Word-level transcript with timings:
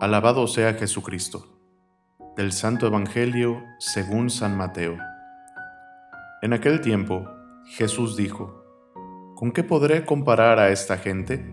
Alabado 0.00 0.46
sea 0.46 0.74
Jesucristo. 0.74 1.58
Del 2.36 2.52
Santo 2.52 2.86
Evangelio 2.86 3.64
según 3.80 4.30
San 4.30 4.56
Mateo. 4.56 4.96
En 6.40 6.52
aquel 6.52 6.80
tiempo, 6.80 7.28
Jesús 7.64 8.16
dijo, 8.16 8.64
¿Con 9.34 9.50
qué 9.50 9.64
podré 9.64 10.04
comparar 10.04 10.60
a 10.60 10.68
esta 10.68 10.98
gente? 10.98 11.52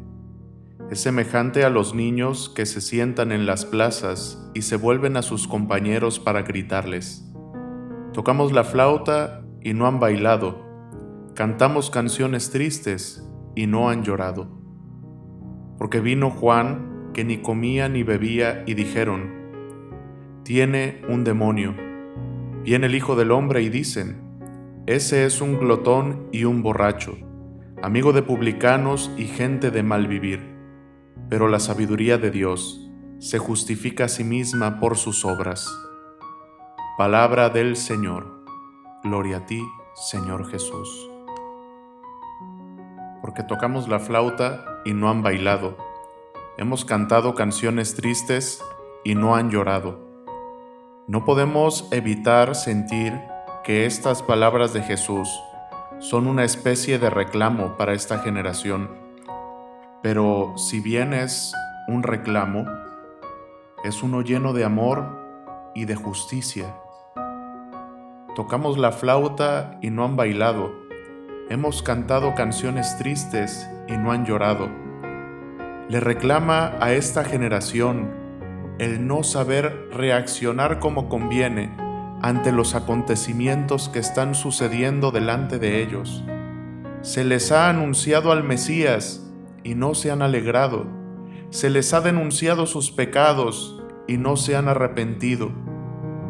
Es 0.91 1.01
semejante 1.01 1.63
a 1.63 1.71
los 1.71 1.95
niños 1.95 2.47
que 2.47 2.67
se 2.67 2.81
sientan 2.81 3.31
en 3.31 3.47
las 3.47 3.65
plazas 3.65 4.47
y 4.53 4.61
se 4.61 4.75
vuelven 4.75 5.17
a 5.17 5.23
sus 5.23 5.47
compañeros 5.47 6.19
para 6.19 6.43
gritarles. 6.43 7.27
Tocamos 8.13 8.51
la 8.51 8.63
flauta 8.63 9.43
y 9.59 9.73
no 9.73 9.87
han 9.87 9.99
bailado, 9.99 10.63
cantamos 11.33 11.89
canciones 11.89 12.51
tristes 12.51 13.27
y 13.55 13.65
no 13.65 13.89
han 13.89 14.03
llorado. 14.03 14.51
Porque 15.79 15.99
vino 15.99 16.29
Juan, 16.29 16.94
que 17.15 17.23
ni 17.23 17.37
comía 17.37 17.87
ni 17.87 18.03
bebía, 18.03 18.63
y 18.67 18.73
dijeron, 18.73 19.31
Tiene 20.43 21.01
un 21.07 21.23
demonio. 21.23 21.73
Viene 22.61 22.87
el 22.87 22.95
Hijo 22.95 23.15
del 23.15 23.31
Hombre 23.31 23.61
y 23.61 23.69
dicen, 23.69 24.21
Ese 24.85 25.25
es 25.25 25.39
un 25.39 25.57
glotón 25.57 26.27
y 26.33 26.43
un 26.43 26.61
borracho, 26.61 27.17
amigo 27.81 28.11
de 28.11 28.21
publicanos 28.21 29.09
y 29.15 29.27
gente 29.27 29.71
de 29.71 29.81
mal 29.81 30.07
vivir. 30.07 30.41
Pero 31.29 31.47
la 31.47 31.61
sabiduría 31.61 32.17
de 32.17 32.31
Dios 32.31 32.91
se 33.19 33.37
justifica 33.37 34.03
a 34.03 34.09
sí 34.09 34.25
misma 34.25 34.81
por 34.81 34.97
sus 34.97 35.23
obras. 35.23 35.73
Palabra 36.97 37.49
del 37.49 37.77
Señor. 37.77 38.43
Gloria 39.05 39.37
a 39.37 39.45
ti, 39.45 39.63
Señor 39.93 40.51
Jesús. 40.51 41.09
Porque 43.21 43.41
tocamos 43.43 43.87
la 43.87 43.99
flauta 43.99 44.65
y 44.83 44.93
no 44.93 45.09
han 45.09 45.23
bailado 45.23 45.94
Hemos 46.57 46.85
cantado 46.85 47.35
canciones 47.35 47.95
tristes 47.95 48.63
y 49.03 49.13
no 49.13 49.35
han 49.35 49.49
llorado. 49.51 49.99
No 51.05 51.25
podemos 51.25 51.85
evitar 51.91 52.55
sentir 52.55 53.19
que 53.65 53.85
estas 53.85 54.23
palabras 54.23 54.71
de 54.71 54.81
Jesús 54.81 55.27
son 55.99 56.27
una 56.27 56.45
especie 56.45 56.97
de 56.97 57.09
reclamo 57.09 57.75
para 57.75 57.91
esta 57.91 58.19
generación. 58.19 58.89
Pero 60.01 60.53
si 60.55 60.79
bien 60.79 61.13
es 61.13 61.53
un 61.89 62.03
reclamo, 62.03 62.65
es 63.83 64.01
uno 64.01 64.21
lleno 64.21 64.53
de 64.53 64.63
amor 64.63 65.71
y 65.75 65.83
de 65.83 65.95
justicia. 65.95 66.73
Tocamos 68.33 68.77
la 68.77 68.93
flauta 68.93 69.77
y 69.81 69.89
no 69.89 70.05
han 70.05 70.15
bailado. 70.15 70.71
Hemos 71.49 71.83
cantado 71.83 72.33
canciones 72.33 72.97
tristes 72.97 73.69
y 73.89 73.97
no 73.97 74.13
han 74.13 74.25
llorado 74.25 74.84
le 75.87 75.99
reclama 75.99 76.73
a 76.79 76.93
esta 76.93 77.23
generación 77.23 78.09
el 78.79 79.05
no 79.05 79.23
saber 79.23 79.89
reaccionar 79.93 80.79
como 80.79 81.09
conviene 81.09 81.71
ante 82.21 82.51
los 82.51 82.73
acontecimientos 82.73 83.89
que 83.89 83.99
están 83.99 84.33
sucediendo 84.33 85.11
delante 85.11 85.59
de 85.59 85.83
ellos. 85.83 86.23
Se 87.01 87.23
les 87.23 87.51
ha 87.51 87.69
anunciado 87.69 88.31
al 88.31 88.43
Mesías 88.43 89.31
y 89.63 89.75
no 89.75 89.93
se 89.93 90.09
han 90.09 90.23
alegrado. 90.23 90.87
Se 91.51 91.69
les 91.69 91.93
ha 91.93 92.01
denunciado 92.01 92.65
sus 92.65 92.91
pecados 92.91 93.83
y 94.07 94.17
no 94.17 94.37
se 94.37 94.55
han 94.55 94.67
arrepentido. 94.67 95.51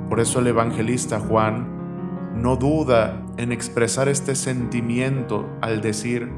Por 0.09 0.19
eso 0.19 0.39
el 0.39 0.47
evangelista 0.47 1.19
Juan 1.21 2.33
no 2.35 2.57
duda 2.57 3.25
en 3.37 3.53
expresar 3.53 4.09
este 4.09 4.35
sentimiento 4.35 5.47
al 5.61 5.81
decir, 5.81 6.29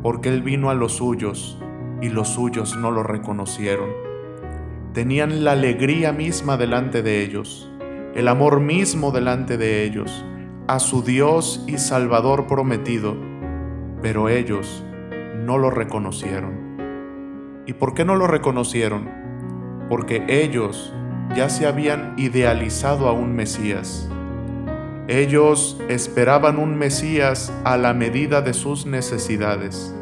porque 0.00 0.28
él 0.28 0.42
vino 0.42 0.70
a 0.70 0.74
los 0.74 0.92
suyos 0.92 1.58
y 2.02 2.08
los 2.08 2.28
suyos 2.28 2.76
no 2.76 2.90
lo 2.90 3.04
reconocieron. 3.04 3.90
Tenían 4.92 5.44
la 5.44 5.52
alegría 5.52 6.12
misma 6.12 6.58
delante 6.58 7.02
de 7.02 7.22
ellos, 7.22 7.70
el 8.14 8.28
amor 8.28 8.60
mismo 8.60 9.12
delante 9.12 9.56
de 9.56 9.84
ellos, 9.84 10.24
a 10.66 10.80
su 10.80 11.02
Dios 11.02 11.64
y 11.66 11.78
Salvador 11.78 12.46
prometido, 12.46 13.16
pero 14.02 14.28
ellos 14.28 14.84
no 15.36 15.56
lo 15.56 15.70
reconocieron. 15.70 17.62
¿Y 17.66 17.74
por 17.74 17.94
qué 17.94 18.04
no 18.04 18.16
lo 18.16 18.26
reconocieron? 18.26 19.08
Porque 19.88 20.24
ellos 20.28 20.92
ya 21.36 21.48
se 21.48 21.66
habían 21.66 22.14
idealizado 22.18 23.08
a 23.08 23.12
un 23.12 23.34
Mesías. 23.34 24.10
Ellos 25.06 25.80
esperaban 25.88 26.58
un 26.58 26.76
Mesías 26.76 27.52
a 27.64 27.76
la 27.76 27.94
medida 27.94 28.42
de 28.42 28.54
sus 28.54 28.86
necesidades 28.86 29.94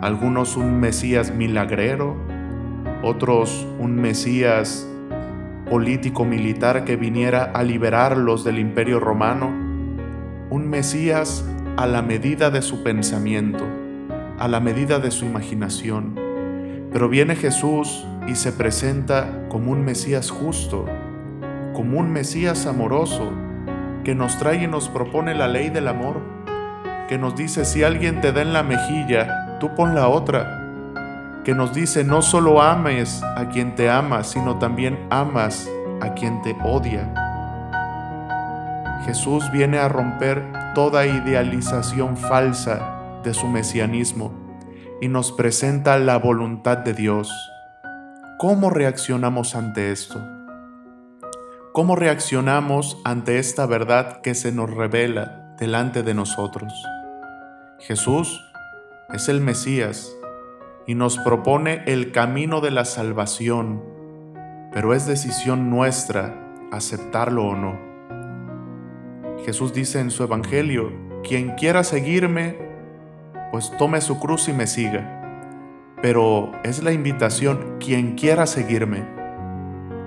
algunos 0.00 0.56
un 0.56 0.80
Mesías 0.80 1.34
milagrero, 1.34 2.16
otros 3.02 3.66
un 3.78 3.96
Mesías 3.96 4.86
político 5.68 6.24
militar 6.24 6.84
que 6.84 6.96
viniera 6.96 7.44
a 7.44 7.62
liberarlos 7.62 8.42
del 8.42 8.58
imperio 8.58 8.98
romano, 8.98 9.48
un 10.50 10.68
Mesías 10.68 11.44
a 11.76 11.86
la 11.86 12.02
medida 12.02 12.50
de 12.50 12.62
su 12.62 12.82
pensamiento, 12.82 13.64
a 14.38 14.48
la 14.48 14.58
medida 14.60 14.98
de 14.98 15.10
su 15.10 15.26
imaginación. 15.26 16.18
Pero 16.92 17.08
viene 17.08 17.36
Jesús 17.36 18.06
y 18.26 18.34
se 18.34 18.52
presenta 18.52 19.46
como 19.48 19.70
un 19.70 19.84
Mesías 19.84 20.30
justo, 20.30 20.86
como 21.74 22.00
un 22.00 22.10
Mesías 22.10 22.66
amoroso, 22.66 23.30
que 24.02 24.14
nos 24.14 24.38
trae 24.38 24.64
y 24.64 24.66
nos 24.66 24.88
propone 24.88 25.34
la 25.34 25.46
ley 25.46 25.68
del 25.68 25.88
amor, 25.88 26.20
que 27.08 27.18
nos 27.18 27.36
dice 27.36 27.64
si 27.64 27.82
alguien 27.82 28.20
te 28.20 28.32
da 28.32 28.42
en 28.42 28.52
la 28.52 28.62
mejilla, 28.62 29.49
tú 29.60 29.72
pon 29.76 29.94
la 29.94 30.08
otra, 30.08 31.42
que 31.44 31.54
nos 31.54 31.72
dice 31.72 32.02
no 32.02 32.22
solo 32.22 32.60
ames 32.60 33.22
a 33.36 33.48
quien 33.48 33.76
te 33.76 33.88
ama, 33.88 34.24
sino 34.24 34.58
también 34.58 35.06
amas 35.10 35.70
a 36.00 36.14
quien 36.14 36.42
te 36.42 36.56
odia. 36.64 37.14
Jesús 39.04 39.50
viene 39.52 39.78
a 39.78 39.88
romper 39.88 40.42
toda 40.74 41.06
idealización 41.06 42.16
falsa 42.16 43.20
de 43.22 43.32
su 43.34 43.46
mesianismo 43.46 44.32
y 45.00 45.08
nos 45.08 45.32
presenta 45.32 45.98
la 45.98 46.18
voluntad 46.18 46.78
de 46.78 46.94
Dios. 46.94 47.32
¿Cómo 48.38 48.70
reaccionamos 48.70 49.54
ante 49.54 49.92
esto? 49.92 50.20
¿Cómo 51.72 51.96
reaccionamos 51.96 52.98
ante 53.04 53.38
esta 53.38 53.66
verdad 53.66 54.20
que 54.22 54.34
se 54.34 54.52
nos 54.52 54.70
revela 54.70 55.54
delante 55.58 56.02
de 56.02 56.14
nosotros? 56.14 56.72
Jesús 57.78 58.49
es 59.12 59.28
el 59.28 59.40
Mesías 59.40 60.16
y 60.86 60.94
nos 60.94 61.18
propone 61.18 61.82
el 61.86 62.12
camino 62.12 62.60
de 62.60 62.70
la 62.70 62.84
salvación, 62.84 63.82
pero 64.72 64.94
es 64.94 65.06
decisión 65.06 65.70
nuestra 65.70 66.36
aceptarlo 66.70 67.44
o 67.44 67.56
no. 67.56 67.78
Jesús 69.44 69.72
dice 69.72 70.00
en 70.00 70.10
su 70.10 70.22
Evangelio, 70.22 70.92
quien 71.22 71.50
quiera 71.56 71.82
seguirme, 71.82 72.56
pues 73.50 73.72
tome 73.78 74.00
su 74.00 74.18
cruz 74.20 74.48
y 74.48 74.52
me 74.52 74.66
siga. 74.66 75.16
Pero 76.02 76.52
es 76.62 76.82
la 76.82 76.92
invitación, 76.92 77.76
quien 77.78 78.14
quiera 78.14 78.46
seguirme. 78.46 79.04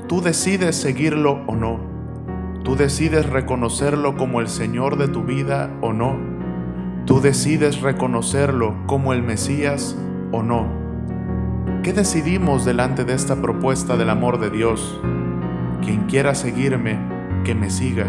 Tú 0.07 0.21
decides 0.21 0.75
seguirlo 0.75 1.43
o 1.47 1.55
no. 1.55 1.79
Tú 2.63 2.75
decides 2.75 3.29
reconocerlo 3.29 4.15
como 4.15 4.39
el 4.39 4.47
Señor 4.47 4.97
de 4.97 5.07
tu 5.07 5.23
vida 5.23 5.69
o 5.81 5.93
no. 5.93 6.32
Tú 7.05 7.19
decides 7.19 7.81
reconocerlo 7.81 8.75
como 8.85 9.11
el 9.11 9.23
Mesías 9.23 9.97
o 10.31 10.41
no. 10.41 10.67
¿Qué 11.83 11.91
decidimos 11.91 12.63
delante 12.63 13.03
de 13.03 13.13
esta 13.13 13.41
propuesta 13.41 13.97
del 13.97 14.09
amor 14.09 14.39
de 14.39 14.49
Dios? 14.49 15.01
Quien 15.83 16.05
quiera 16.05 16.33
seguirme, 16.33 16.97
que 17.43 17.55
me 17.55 17.69
siga. 17.69 18.05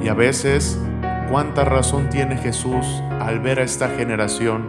Y 0.00 0.06
a 0.06 0.14
veces, 0.14 0.80
¿cuánta 1.28 1.64
razón 1.64 2.08
tiene 2.08 2.36
Jesús 2.36 2.86
al 3.20 3.40
ver 3.40 3.58
a 3.58 3.64
esta 3.64 3.88
generación 3.88 4.68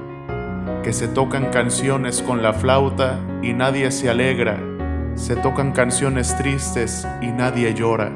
que 0.84 0.92
se 0.92 1.08
tocan 1.08 1.52
canciones 1.52 2.24
con 2.24 2.42
la 2.42 2.54
flauta 2.54 3.20
y 3.44 3.54
nadie 3.54 3.92
se 3.92 4.10
alegra? 4.10 4.58
Se 5.14 5.36
tocan 5.36 5.72
canciones 5.72 6.36
tristes 6.36 7.08
y 7.22 7.28
nadie 7.28 7.76
llora. 7.76 8.12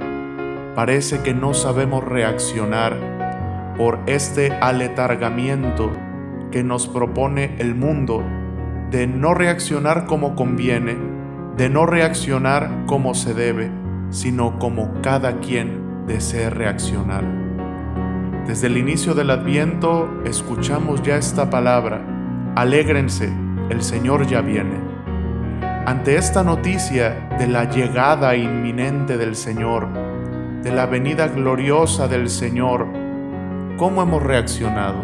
Parece 0.74 1.22
que 1.22 1.36
no 1.36 1.54
sabemos 1.54 2.04
reaccionar 2.04 3.13
por 3.78 4.00
este 4.06 4.52
aletargamiento 4.52 5.92
que 6.52 6.64
nos 6.64 6.88
propone 6.88 7.56
el 7.58 7.76
mundo 7.76 8.24
de 8.92 9.08
no 9.08 9.34
reaccionar 9.34 10.06
como 10.06 10.36
conviene, 10.36 10.96
de 11.58 11.70
no 11.70 11.86
reaccionar 11.86 12.86
como 12.86 13.16
se 13.16 13.34
debe, 13.34 13.72
sino 14.12 14.60
como 14.60 15.02
cada 15.02 15.40
quien 15.40 16.06
desee 16.06 16.50
reaccionar. 16.50 17.24
Desde 18.46 18.68
el 18.68 18.78
inicio 18.78 19.16
del 19.16 19.32
adviento 19.32 20.22
escuchamos 20.26 21.02
ya 21.02 21.16
esta 21.16 21.50
palabra, 21.50 22.02
alégrense, 22.56 23.34
el 23.70 23.82
Señor 23.82 24.28
ya 24.28 24.42
viene. 24.42 24.76
Ante 25.86 26.18
esta 26.18 26.44
noticia 26.44 27.30
de 27.40 27.48
la 27.48 27.70
llegada 27.70 28.36
inminente 28.36 29.18
del 29.18 29.36
Señor, 29.36 29.88
de 30.62 30.72
la 30.72 30.86
venida 30.86 31.28
gloriosa 31.30 32.08
del 32.08 32.30
Señor, 32.30 33.03
¿Cómo 33.78 34.04
hemos 34.04 34.22
reaccionado? 34.22 35.04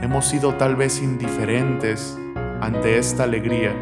Hemos 0.00 0.24
sido 0.24 0.54
tal 0.54 0.74
vez 0.74 1.02
indiferentes 1.02 2.18
ante 2.62 2.96
esta 2.96 3.24
alegría. 3.24 3.72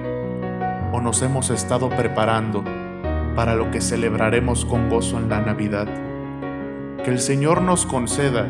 o 0.92 1.00
nos 1.00 1.22
hemos 1.22 1.50
estado 1.50 1.88
preparando 1.88 2.64
para 3.36 3.54
lo 3.54 3.70
que 3.70 3.80
celebraremos 3.80 4.64
con 4.64 4.88
gozo 4.88 5.18
en 5.18 5.28
la 5.28 5.40
Navidad. 5.40 5.86
Que 7.04 7.10
el 7.10 7.20
Señor 7.20 7.62
nos 7.62 7.86
conceda 7.86 8.48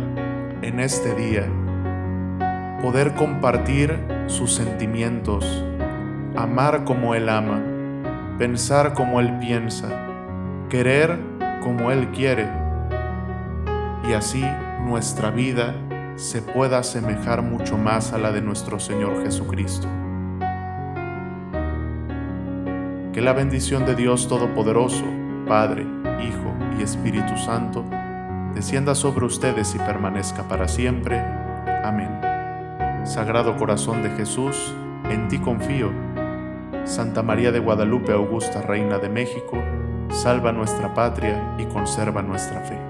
en 0.62 0.81
este 0.81 1.14
día 1.14 1.46
poder 2.81 3.12
compartir 3.14 4.02
sus 4.26 4.55
sentimientos, 4.55 5.44
amar 6.34 6.84
como 6.84 7.14
Él 7.14 7.28
ama, 7.28 7.61
pensar 8.38 8.94
como 8.94 9.20
Él 9.20 9.38
piensa, 9.38 9.88
querer 10.70 11.19
como 11.62 11.90
Él 11.90 12.08
quiere, 12.08 12.49
y 14.08 14.14
así 14.14 14.43
nuestra 14.84 15.30
vida 15.30 15.74
se 16.16 16.42
pueda 16.42 16.78
asemejar 16.78 17.42
mucho 17.42 17.78
más 17.78 18.12
a 18.12 18.18
la 18.18 18.32
de 18.32 18.42
nuestro 18.42 18.78
Señor 18.78 19.22
Jesucristo. 19.22 19.88
Que 23.12 23.20
la 23.20 23.32
bendición 23.32 23.86
de 23.86 23.94
Dios 23.94 24.28
Todopoderoso, 24.28 25.04
Padre, 25.46 25.86
Hijo 26.22 26.54
y 26.78 26.82
Espíritu 26.82 27.36
Santo, 27.36 27.84
descienda 28.54 28.94
sobre 28.94 29.24
ustedes 29.26 29.74
y 29.74 29.78
permanezca 29.78 30.46
para 30.48 30.68
siempre. 30.68 31.18
Amén. 31.84 32.20
Sagrado 33.04 33.56
Corazón 33.56 34.02
de 34.02 34.10
Jesús, 34.10 34.74
en 35.10 35.28
ti 35.28 35.38
confío. 35.38 35.90
Santa 36.84 37.22
María 37.22 37.52
de 37.52 37.58
Guadalupe, 37.58 38.12
Augusta, 38.12 38.62
Reina 38.62 38.98
de 38.98 39.08
México, 39.08 39.56
salva 40.10 40.52
nuestra 40.52 40.92
patria 40.92 41.54
y 41.58 41.64
conserva 41.66 42.22
nuestra 42.22 42.60
fe. 42.60 42.89